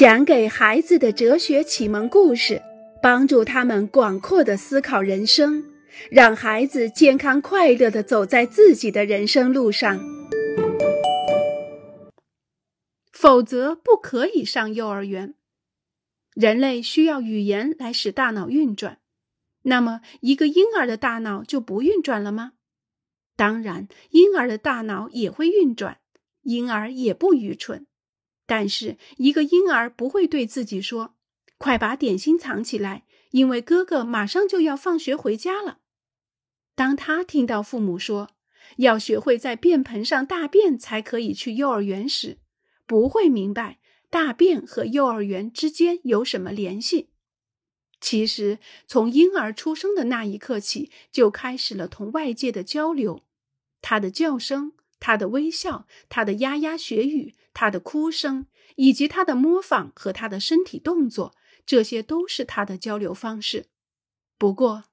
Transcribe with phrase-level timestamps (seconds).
[0.00, 2.62] 讲给孩子的哲学启蒙故事，
[3.02, 5.62] 帮助他们广阔的思考人生，
[6.10, 10.00] 让孩子健康快乐的走在自己的人生路上。
[13.12, 15.34] 否则，不可以上幼儿园。
[16.34, 19.00] 人类需要语言来使大脑运转，
[19.64, 22.52] 那么一个婴儿的大脑就不运转了吗？
[23.36, 25.98] 当然，婴儿的大脑也会运转，
[26.44, 27.86] 婴儿也不愚蠢。
[28.50, 31.14] 但是，一个婴儿不会对自己说
[31.56, 35.78] ：“快把点心藏起来，因为哥哥马上就要放学回家了。”
[36.74, 38.30] 当他听到父母说
[38.78, 42.38] 要学会在便盆上大便才可以去幼儿园时，
[42.86, 43.78] 不会明白
[44.10, 47.10] 大便和幼儿园之间有什么联系。
[48.00, 53.22] 其实，从婴儿出生的那一刻起，就开始了同外界的交流，
[53.80, 54.72] 他的叫声。
[55.02, 58.46] 他的微笑，他的牙牙学语，他的哭声，
[58.76, 61.34] 以及他的模仿和他的身体动作，
[61.66, 63.66] 这些都是他的交流方式。
[64.38, 64.84] 不过，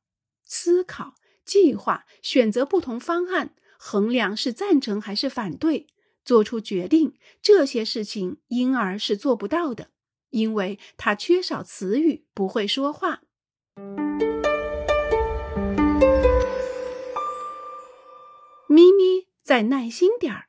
[0.43, 5.87] 思考、计划、选择不同方案、衡量是赞成还是反对、
[6.25, 9.91] 做出决定，这些事情婴儿是做不到的，
[10.31, 13.21] 因为他缺少词语，不会说话。
[18.67, 19.27] 咪咪。
[19.47, 20.46] 再耐心点儿。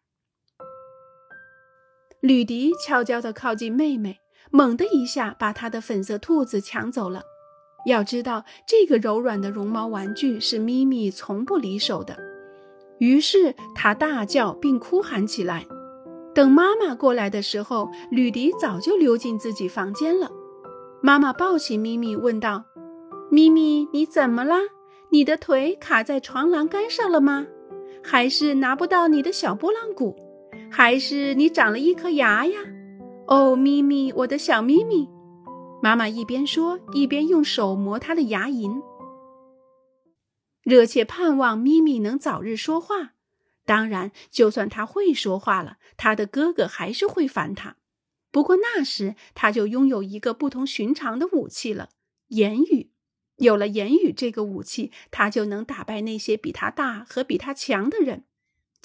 [2.20, 4.18] 吕迪悄悄地靠近妹妹，
[4.50, 7.22] 猛地一下把她的粉色兔子抢走了。
[7.86, 12.18] 要知道，这个柔软的绒毛玩具是咪咪从不离手的。
[12.98, 15.64] 于是他大叫并哭喊起来。
[16.34, 20.28] 等妈妈过来的时候，吕迪早就溜进自己房间了。
[21.00, 22.64] 妈妈抱起咪咪，问道
[23.30, 24.58] ：“咪咪，你怎么啦？
[25.10, 27.46] 你的腿卡在床栏杆上了吗？”
[28.02, 30.16] 还是拿不到你的小拨浪鼓，
[30.70, 32.60] 还是你长了一颗牙呀？
[33.26, 35.08] 哦，咪咪，我的小咪咪，
[35.82, 38.82] 妈妈一边说一边用手磨她的牙龈，
[40.62, 43.14] 热切盼望咪咪能早日说话。
[43.64, 47.76] 当然，就算他会说话了，他的哥哥还是会烦他。
[48.30, 51.90] 不过那时他就拥有一个不同寻常的武器了——
[52.28, 52.92] 言语。
[53.36, 58.24] 有了言语这个武器，他就能打败那些比他大和比他强的人。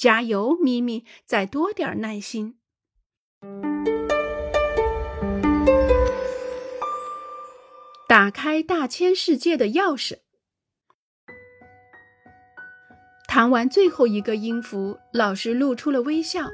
[0.04, 2.58] 加油，咪咪，再多点耐心。
[8.06, 10.18] 打开大千世界的钥匙。
[13.30, 16.50] 弹完最后一个音符，老师露出了微笑。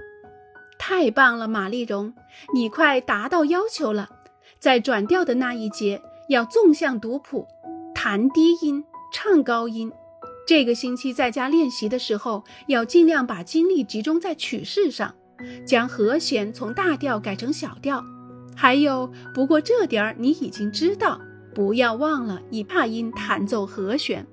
[0.77, 2.13] 太棒了，玛丽蓉，
[2.53, 4.07] 你快达到要求了。
[4.59, 7.47] 在转调的那一节，要纵向读谱。
[7.95, 9.91] 弹低音，唱高音。
[10.49, 15.13] 这个星期在家练习的时候，要尽量把精力集中在曲式上，
[15.63, 18.03] 将和弦从大调改成小调。
[18.55, 21.21] 还有，不过这点儿你已经知道，
[21.53, 24.25] 不要忘了以帕音弹奏和弦。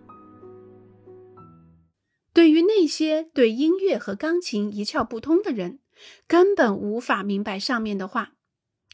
[2.32, 5.80] 对于那些对音乐和钢琴一窍不通的人，
[6.26, 8.32] 根本无法明白上面的话。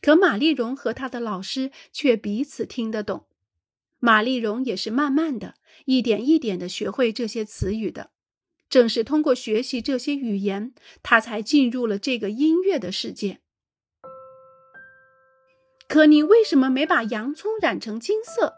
[0.01, 3.27] 可玛丽荣和她的老师却彼此听得懂。
[4.05, 5.55] 玛丽蓉也是慢慢的
[5.85, 8.11] 一点一点的学会这些词语的。
[8.69, 10.75] 正是通过学习这些语言，
[11.05, 13.39] 她才进入了这个音乐的世界。
[15.87, 18.55] 可你为什么没把洋葱染成金色？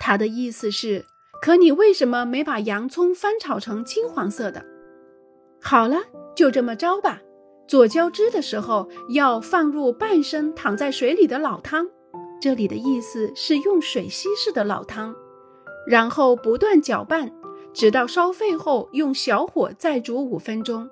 [0.00, 1.04] 他的意思是，
[1.40, 4.64] 可你为什么没把洋葱翻炒成金黄色的？
[5.60, 6.02] 好了，
[6.34, 7.22] 就这么着吧。
[7.68, 11.88] 做浇汁的时候，要放入半升躺在水里的老汤。
[12.40, 15.14] 这里的意思是用水稀释的老汤，
[15.86, 17.30] 然后不断搅拌，
[17.74, 20.88] 直到烧沸后用小火再煮五分钟。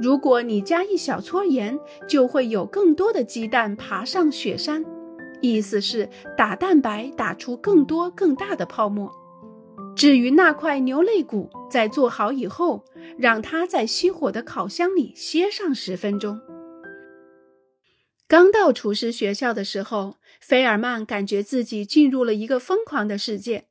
[0.00, 4.84] 如果你加一小撮盐，就会有更多的鸡蛋爬上雪山。
[5.40, 9.08] 意思是打蛋白打出更多更大的泡沫。
[9.94, 12.84] 至于那块牛肋骨，在做好以后，
[13.16, 16.40] 让它在熄火的烤箱里歇上十分钟。
[18.28, 20.18] 刚到厨师学校的时候。
[20.40, 23.66] 菲尔曼感觉自己进入了一个疯狂的世界，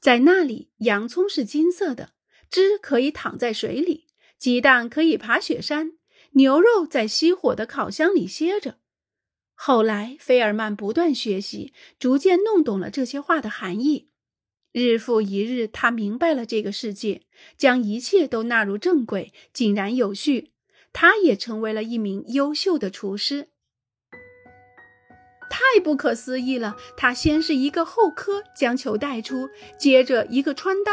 [0.00, 2.14] 在那里，洋葱是金色的，
[2.50, 4.06] 汁可以躺在水里，
[4.38, 5.92] 鸡蛋可以爬雪山，
[6.32, 8.78] 牛肉在熄火的烤箱里歇着。
[9.54, 14.08] 后来，菲尔曼不断学习，逐渐弄懂了这些话的含义。
[14.72, 17.22] 日复一日，他明白了这个世界，
[17.56, 20.50] 将一切都纳入正轨，井然有序。
[20.92, 23.50] 他也成为了一名优秀的厨师。
[25.50, 26.76] 太不可思议了！
[26.96, 30.92] 他先是一个后磕将球带出，接着一个穿裆，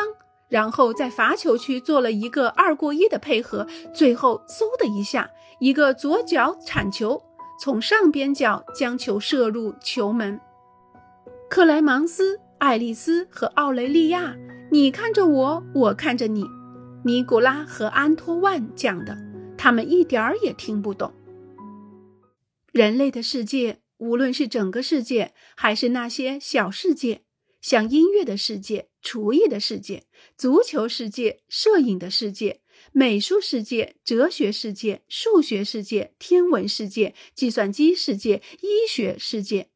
[0.50, 7.21] 然后在罚球区做了一个二过一的配合，最后嗖的一下，一个左脚铲球，
[7.62, 10.39] 从上边角将球射入球门。
[11.50, 14.36] 克莱芒斯、爱丽丝和奥雷利亚，
[14.71, 16.44] 你看着我，我看着你。
[17.06, 19.15] 尼古拉和安托万讲的，
[19.56, 21.13] 他们一点儿也听不懂。
[22.74, 27.23] 人类的世界，无论是整个世界，还是那些小世界，
[27.61, 30.05] 像音乐的世界、厨艺的世界、
[30.38, 32.61] 足球世界、摄影的世界。
[32.91, 39.69] 美术世界、哲学世界、数学世界、天文世界、计算机世界、医学世界，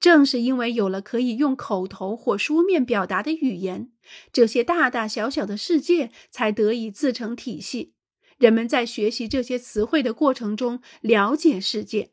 [0.00, 3.92] 正是因为有了可以用口头或书面表达的语言，
[4.32, 7.94] 这些大大小小的世界才得以自成体系。
[8.38, 12.10] 人们在学习这些词汇的过程中，了解世界。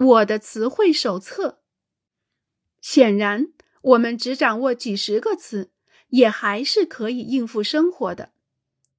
[0.00, 1.60] 我的词汇手册，
[2.80, 3.52] 显然。
[3.82, 5.70] 我们只掌握几十个词，
[6.08, 8.32] 也还是可以应付生活的。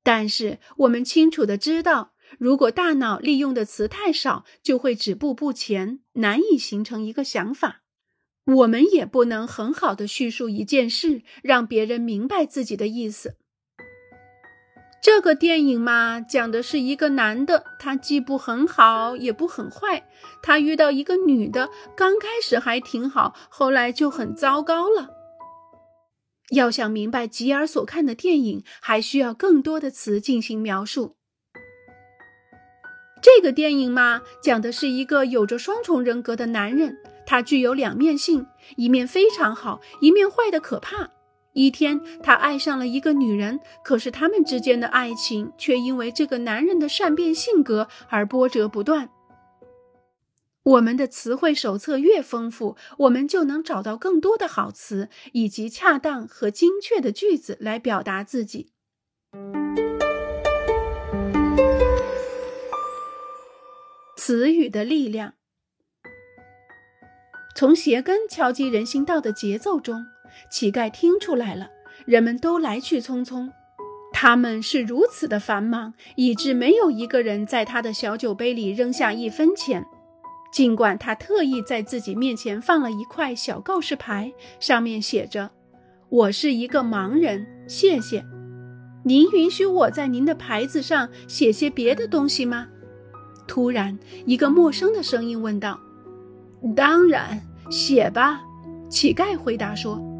[0.02, 7.84] 但是我们清楚的知道，如果大脑利用的词太少，就会止步不前，难以形成一个想法。
[8.46, 13.38] 我们也不能很好的叙述一件事，让别人明白自己的意思。
[15.02, 20.08] 这个电影嘛，讲的是一个男的，他既不很好，也不很坏。
[20.44, 25.10] 他遇到一个女的，刚开始还挺好，后来就很糟糕了。
[26.52, 31.16] 要想明白吉尔所看的电影，还需要更多的词进行描述。
[33.24, 38.46] 这个电影嘛，讲的是一个有着双重人格的男人，他具有两面性，
[38.76, 41.10] 一面非常好，一面坏的可怕。
[41.54, 49.10] 一天，他爱上了一个女人，可是他们之间的爱情却因为这个男人的善变性格而波折不断。
[50.64, 58.72] 我们的词汇手册越丰富，我们就能找到更多的好词以及恰当和精确的句子来表达自己。
[64.16, 65.34] 词语的力量，
[67.56, 70.06] 从鞋跟敲击人行道的节奏中。
[70.50, 71.70] 乞丐听出来了，
[72.06, 73.50] 人们都来去匆匆，
[74.14, 79.86] 他们是如此的繁忙，以致没有一个人在他的小酒杯里扔下一分钱。
[80.52, 85.50] 尽管他特意在自己面前放了一块小告示牌，上面写着
[86.10, 88.22] ：“我是一个盲人，谢谢。
[89.06, 92.68] 您允许我在您的牌子上写些别的东西吗？”
[93.48, 95.80] 突然，一个陌生的声音问道
[96.76, 98.42] ：“当然，写吧。”
[98.92, 100.11] 乞丐回答说。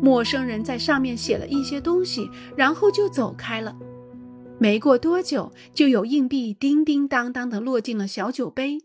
[0.00, 3.76] 陌生人在上面写了一些东西，然后就走开了。
[4.58, 8.78] 没过多久，就有硬币叮叮当当的落进了小酒杯，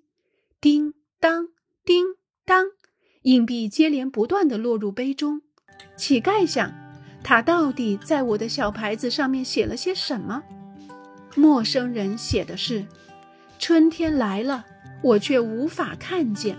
[0.61, 1.47] 叮当
[1.83, 2.05] 叮
[2.45, 2.67] 当，
[3.23, 5.41] 硬币接连不断的落入杯中。
[5.97, 6.71] 乞丐想，
[7.23, 10.43] 他到底在我的小牌子上面写了些什么？
[11.35, 12.85] 陌生人写的是
[13.57, 14.65] ：“春天来了，
[15.01, 16.55] 我却无法看见。”